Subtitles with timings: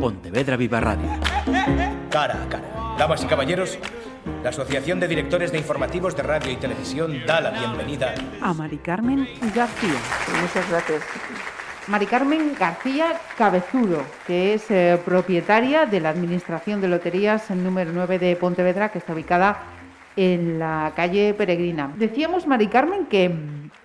[0.00, 1.08] Pontevedra Viva Radio.
[2.10, 2.96] Cara a cara.
[2.98, 3.78] Damas y caballeros,
[4.42, 8.78] la Asociación de Directores de Informativos de Radio y Televisión da la bienvenida a Mari
[8.78, 9.98] Carmen García.
[10.40, 11.02] Muchas gracias.
[11.88, 18.18] Mari Carmen García Cabezudo, que es eh, propietaria de la Administración de Loterías número 9
[18.18, 19.62] de Pontevedra, que está ubicada
[20.16, 21.92] en la calle Peregrina.
[21.96, 23.34] Decíamos, Mari Carmen, que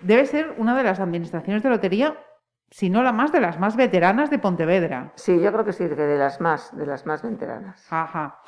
[0.01, 2.15] debe ser una de las administraciones de lotería,
[2.73, 5.13] si no la más, de las más veteranas de Pontevedra.
[5.15, 7.85] Sí, yo creo que sí, que de las más, de las más veteranas.
[7.91, 8.39] Ajá.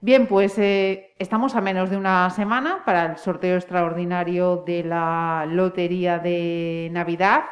[0.00, 5.44] Bien, pues eh, estamos a menos de una semana para el sorteo extraordinario de la
[5.48, 7.46] Lotería de Navidad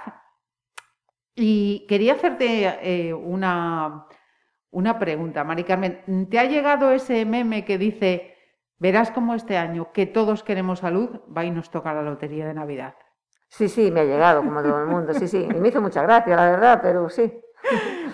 [1.34, 4.06] y quería hacerte eh, una,
[4.70, 6.28] una pregunta, Mari Carmen.
[6.30, 8.36] ¿Te ha llegado ese meme que dice,
[8.78, 12.54] verás cómo este año que todos queremos salud, va y nos toca la lotería de
[12.54, 12.94] Navidad?
[13.52, 15.47] Sí, sí, me ha llegado, como todo el mundo, sí, sí.
[15.55, 17.30] Y me hizo mucha gracia, la verdad, pero sí.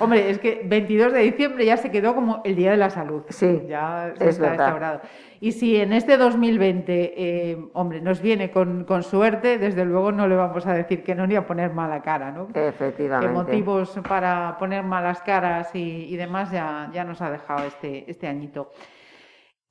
[0.00, 3.22] Hombre, es que 22 de diciembre ya se quedó como el Día de la Salud.
[3.28, 5.00] Sí, ya se está restaurado.
[5.38, 10.34] Y si en este 2020, eh, hombre, nos viene con, suerte, desde luego no le
[10.34, 12.48] vamos a decir que no ni a poner mala cara, ¿no?
[12.52, 13.28] Efectivamente.
[13.28, 18.26] Que motivos para poner malas caras y, demás ya, ya nos ha dejado este, este
[18.26, 18.72] añito.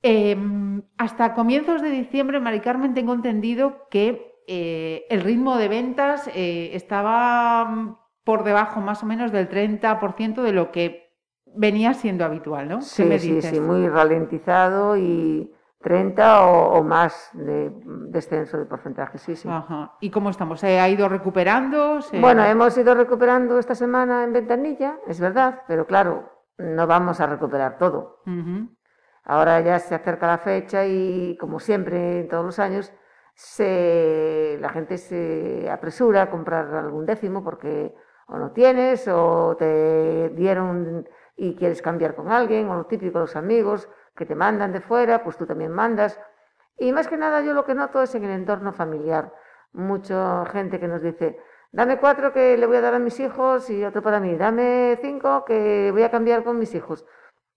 [0.00, 6.28] Em, hasta comienzos de diciembre, Mari Carmen, tengo entendido que eh, el ritmo de ventas
[6.34, 11.12] eh, estaba por debajo más o menos del 30% de lo que
[11.44, 12.80] venía siendo habitual, ¿no?
[12.80, 17.70] Sí, sí, sí, muy ralentizado y 30 o, más de
[18.08, 19.48] descenso de porcentaje, sí, sí.
[19.50, 19.92] Ajá.
[20.00, 20.60] ¿Y cómo estamos?
[20.60, 22.00] ¿Se ha ido recuperando?
[22.18, 27.26] Bueno, hemos ido recuperando esta semana en ventanilla, es verdad, pero claro, no vamos a
[27.26, 28.22] recuperar todo.
[29.24, 32.94] Ahora ya se acerca la fecha y, como siempre, en todos los años,
[33.38, 37.94] se, la gente se apresura a comprar algún décimo porque
[38.26, 43.36] o no tienes, o te dieron y quieres cambiar con alguien, o lo típico, los
[43.36, 46.18] amigos que te mandan de fuera, pues tú también mandas.
[46.78, 49.32] Y más que nada yo lo que noto es en el entorno familiar.
[49.72, 51.38] Mucha gente que nos dice,
[51.70, 54.98] dame cuatro que le voy a dar a mis hijos y otro para mí, dame
[55.00, 57.06] cinco que voy a cambiar con mis hijos.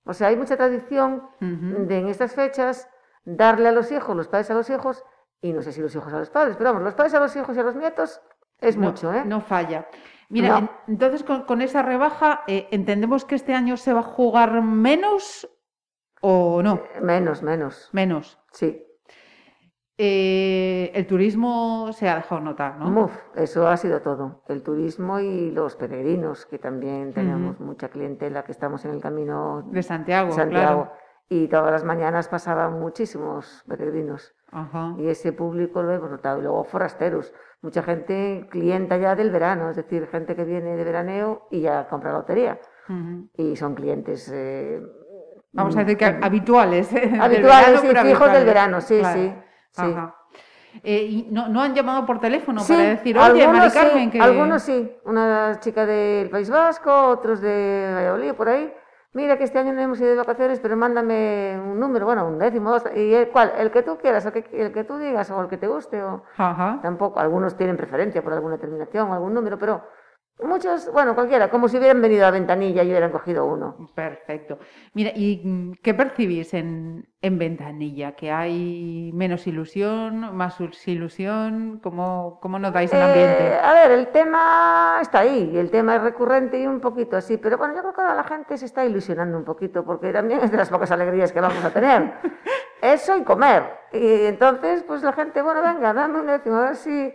[0.05, 2.87] O sea, hay mucha tradición de en estas fechas
[3.23, 5.03] darle a los hijos, los padres a los hijos,
[5.41, 7.35] y no sé si los hijos a los padres, pero vamos, los padres a los
[7.35, 8.21] hijos y a los nietos
[8.59, 9.23] es mucho, ¿eh?
[9.25, 9.87] No falla.
[10.29, 15.49] Mira, entonces con, esa rebaja, eh, ¿entendemos que este año se va a jugar menos
[16.21, 16.75] o no?
[16.95, 17.89] Eh, menos, menos.
[17.91, 18.39] Menos.
[18.51, 18.85] Sí.
[19.97, 23.11] Eh, el turismo se ha dejado notar, ¿no?
[23.35, 24.43] eso ha sido todo.
[24.47, 29.63] El turismo y los peregrinos, que también tenemos mucha clientela que estamos en el camino
[29.67, 30.31] de Santiago.
[30.31, 30.91] Santiago.
[31.29, 34.33] Y todas las mañanas pasaban muchísimos peregrinos.
[34.97, 36.39] Y ese público lo hemos notado.
[36.39, 40.83] Y luego forasteros mucha gente clienta ya del verano, es decir, gente que viene de
[40.83, 42.59] veraneo y ya compra lotería.
[43.37, 44.29] Y son clientes.
[44.33, 44.81] Eh,
[45.53, 46.91] Vamos a decir que habituales.
[46.93, 47.17] ¿eh?
[47.19, 49.33] Habituales y fijos del verano, sí, sí.
[50.83, 54.21] Eh, y no, han llamado por teléfono para decir, oye, Mari Carmen, que...
[54.21, 58.73] Algunos sí, una chica del País Vasco, otros de Valladolid, por ahí,
[59.13, 62.37] mira que este año no hemos ido de vacaciones, pero mándame un número, bueno, un
[62.39, 63.53] décimo, dos, y el, ¿cuál?
[63.57, 66.01] El que tú quieras, el que, el que tú digas, o el que te guste,
[66.01, 66.23] o
[66.81, 69.81] tampoco, algunos tienen preferencia por alguna terminación o algún número, pero
[70.43, 73.89] Muchos, bueno, cualquiera, como si hubieran venido a Ventanilla y hubieran cogido uno.
[73.93, 74.57] Perfecto.
[74.93, 78.13] Mira, ¿y mm, qué percibís en, en Ventanilla?
[78.13, 81.79] ¿Que hay menos ilusión, más ilusión?
[81.83, 83.49] ¿Cómo, cómo notáis el ambiente?
[83.49, 87.37] Eh, a ver, el tema está ahí, el tema es recurrente y un poquito así,
[87.37, 90.39] pero bueno, yo creo que ahora la gente se está ilusionando un poquito, porque también
[90.43, 92.13] es de las pocas alegrías que vamos a tener.
[92.81, 93.63] Eso y comer.
[93.93, 97.13] Y entonces, pues la gente, bueno, venga, dame un décimo, a ver si,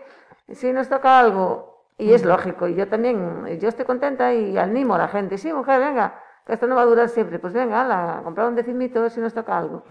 [0.53, 1.75] si nos toca algo.
[1.98, 5.50] Y es lógico, y yo también, yo estoy contenta y animo a la gente, sí,
[5.50, 9.08] mujer, venga, que esto no va a durar siempre, pues venga, a comprar un decimito
[9.08, 9.82] si nos toca algo.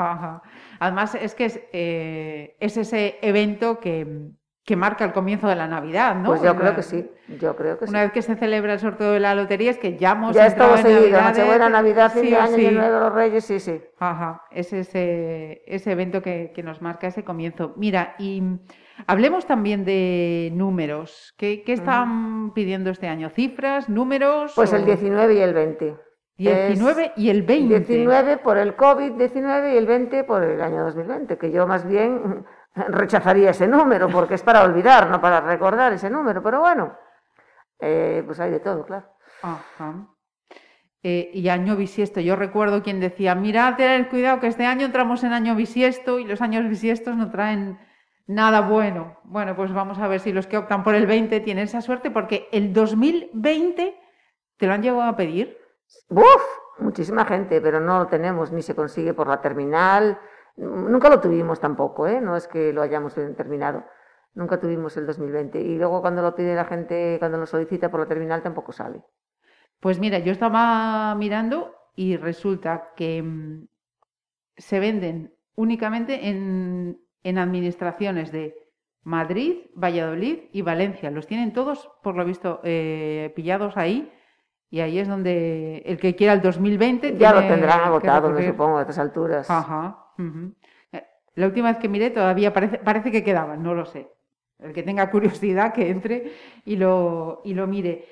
[0.79, 4.29] Además, es que es, eh, es ese evento que,
[4.63, 6.29] que, marca el comienzo de la Navidad, ¿no?
[6.29, 9.11] Pues yo creo que sí, yo creo que Una vez que se celebra el sorteo
[9.11, 12.55] de la lotería, es que ya hemos Ya estamos seguido, Nochebuena, Navidad, fin de año,
[12.55, 13.81] el Nuevo, los Reyes, sí, sí.
[13.97, 17.73] Ajá, es ese, ese evento que, que nos marca ese comienzo.
[17.78, 18.43] Mira, y...
[19.08, 21.34] Hablemos también de números.
[21.38, 23.30] ¿Qué, están pidiendo este año?
[23.30, 23.90] ¿Cifras?
[23.90, 24.53] ¿Números?
[24.56, 25.97] Pues el 19 y el 20.
[26.38, 27.80] 19 y el 20.
[27.80, 32.46] 19 por el COVID-19 y el 20 por el año 2020, que yo más bien
[32.76, 36.97] rechazaría ese número, porque es para olvidar, no para recordar ese número, pero bueno,
[37.80, 39.08] eh, pues hay de todo, claro.
[39.42, 40.08] Ajá.
[41.03, 42.20] Eh, y año bisiesto.
[42.20, 46.26] Yo recuerdo quien decía, mirad, tened cuidado que este año entramos en año bisiesto y
[46.26, 47.78] los años bisiestos no traen
[48.27, 49.19] Nada bueno.
[49.23, 52.11] Bueno, pues vamos a ver si los que optan por el 20 tienen esa suerte,
[52.11, 53.95] porque el 2020
[54.57, 55.57] te lo han llegado a pedir.
[56.09, 56.66] ¡Uf!
[56.79, 60.19] muchísima gente, pero no lo tenemos, ni se consigue por la terminal.
[60.57, 62.22] Nunca lo tuvimos tampoco, ¿eh?
[62.22, 63.83] no es que lo hayamos terminado.
[64.33, 65.59] Nunca tuvimos el 2020.
[65.61, 69.01] Y luego cuando lo pide la gente, cuando lo solicita por la terminal, tampoco sale.
[69.79, 73.67] Pues mira, yo estaba mirando y resulta que mm,
[74.57, 78.55] se venden únicamente en, en administraciones de
[79.03, 81.09] Madrid, Valladolid y Valencia.
[81.09, 84.11] Los tienen todos, por lo visto, eh, pillados ahí.
[84.69, 87.17] Y ahí es donde el que quiera el 2020...
[87.17, 89.49] Ya lo tendrán agotado, me supongo, a estas alturas.
[89.49, 90.05] Ajá.
[90.91, 94.07] Eh, la última vez que miré todavía parece, parece que quedaban, no lo sé.
[94.59, 96.31] El que tenga curiosidad que entre
[96.63, 98.05] y lo, y lo mire.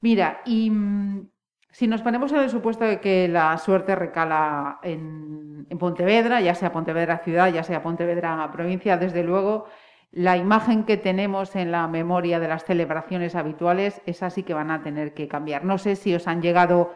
[0.00, 1.28] Mira, y mm,
[1.74, 6.70] si nos ponemos en el supuesto de que la suerte recala en, Pontevedra, ya sea
[6.70, 9.66] Pontevedra ciudad, ya sea Pontevedra provincia, desde luego
[10.12, 14.70] la imagen que tenemos en la memoria de las celebraciones habituales, es así que van
[14.70, 15.64] a tener que cambiar.
[15.64, 16.92] No sé si os han llegado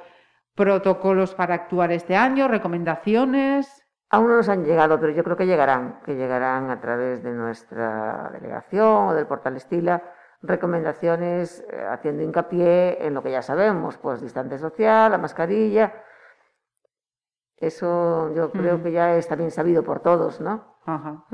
[0.54, 3.84] protocolos para actuar este año, recomendaciones.
[4.10, 7.32] Aún no nos han llegado, pero yo creo que llegarán, que llegarán a través de
[7.32, 10.04] nuestra delegación o del portal Estila,
[10.42, 16.04] recomendaciones eh, haciendo hincapié en lo que ya sabemos, pues distancia social, la mascarilla.
[17.56, 20.76] Eso yo creo que ya es también sabido por todos, ¿no?
[20.86, 21.24] Ajá.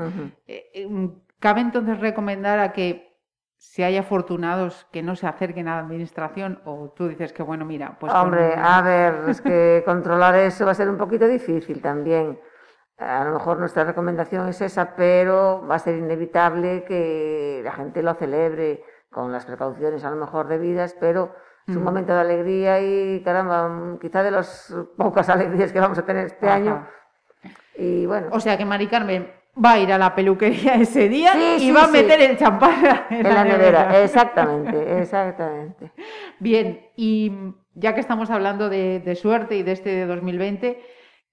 [1.39, 3.15] ¿Cabe entonces recomendar a que
[3.59, 7.65] si hay afortunados que no se acerquen a la administración o tú dices que bueno,
[7.65, 8.13] mira, pues...
[8.13, 12.39] Hombre, a ver, es que controlar eso va a ser un poquito difícil también.
[12.99, 18.03] A lo mejor nuestra recomendación es esa, pero va a ser inevitable que la gente
[18.03, 18.85] lo celebre
[19.15, 21.35] con las precauciones a lo mejor debidas, pero
[21.67, 26.05] es un momento de alegría y caramba, quizá de las pocas alegrías que vamos a
[26.05, 26.87] tener este año.
[27.77, 28.29] Y bueno.
[28.33, 29.31] O sea que Mari Carmen,
[29.63, 33.23] va a ir a la peluquería ese día y va a meter el champán en,
[33.23, 34.03] la, nevera.
[34.03, 35.93] Exactamente, exactamente.
[36.39, 37.33] Bien, y
[37.75, 40.83] ya que estamos hablando de, suerte y de este de 2020,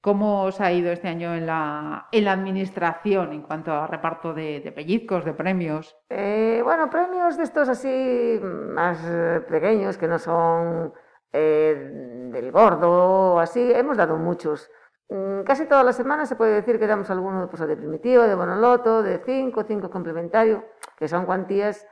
[0.01, 4.33] ¿cómo os ha ido este año en la, en la administración en cuanto a reparto
[4.33, 5.95] de, pellizcos, de premios?
[6.09, 10.93] Eh, bueno, premios de estos así más eh, pequeños que no son
[11.31, 14.69] eh, del gordo o así, hemos dado muchos.
[15.09, 18.35] Mm, casi todas las semanas se puede decir que damos alguno pues, de primitivo, de
[18.35, 20.65] bonoloto, de 5, 5 complementario,
[20.97, 21.87] que son cuantías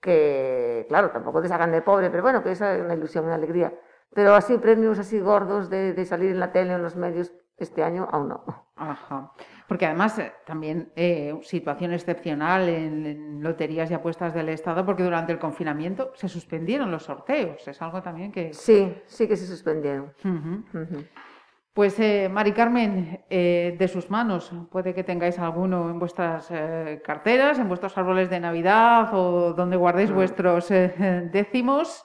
[0.00, 3.72] que, claro, tampoco te sacan de pobre, pero bueno, que es una ilusión, una alegría.
[4.14, 8.08] Pero así, premios así gordos de, salir en la tele, en los medios, este año
[8.10, 8.44] aún no.
[8.76, 9.32] Ajá.
[9.68, 15.32] Porque además eh, también eh, situación excepcional en, loterías y apuestas del Estado, porque durante
[15.32, 17.66] el confinamiento se suspendieron los sorteos.
[17.66, 18.52] Es algo también que...
[18.52, 20.12] Sí, sí que se suspendieron.
[21.74, 27.00] Pues eh, Mari Carmen, eh, de sus manos, puede que tengáis alguno en vuestras eh,
[27.02, 30.14] carteras, en vuestros árboles de Navidad o donde guardéis mm.
[30.14, 32.04] vuestros décimos.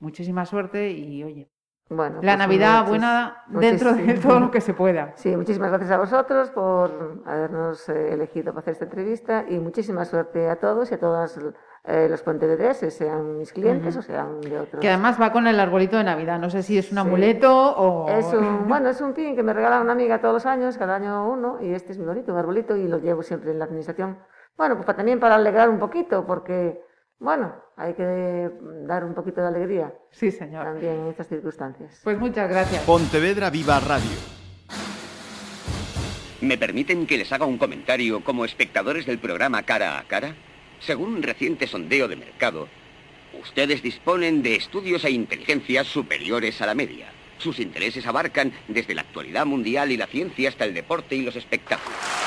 [0.00, 1.50] Muchísima suerte y oye,
[1.90, 5.12] bueno, la pues Navidad buena dentro de todo lo que se pueda.
[5.16, 10.48] Sí, muchísimas gracias a vosotros por habernos elegido para hacer esta entrevista y muchísima suerte
[10.48, 11.38] a todos y a todas
[11.84, 14.80] eh, los pontevedreses, sean mis clientes o sean de otros.
[14.80, 18.08] Que además va con el arbolito de Navidad, no sé si es un amuleto o...
[18.08, 20.96] Es un, bueno, es un pin que me regala una amiga todos los años, cada
[20.96, 23.64] año uno, y este es mi bonito, un arbolito, y lo llevo siempre en la
[23.64, 24.18] administración.
[24.58, 26.84] Bueno, pues también para alegrar un poquito, porque,
[27.20, 28.50] bueno, hay que
[28.86, 29.94] dar un poquito de alegría.
[30.10, 30.64] Sí, señor.
[30.64, 32.00] También en estas circunstancias.
[32.02, 32.82] Pues muchas gracias.
[32.84, 34.16] Pontevedra Viva Radio.
[36.40, 40.34] ¿Me permiten que les haga un comentario como espectadores del programa Cara a Cara?
[40.80, 42.68] Según un reciente sondeo de mercado,
[43.38, 47.12] ustedes disponen de estudios e inteligencias superiores a la media.
[47.36, 51.36] Sus intereses abarcan desde la actualidad mundial y la ciencia hasta el deporte y los
[51.36, 52.19] espectáculos.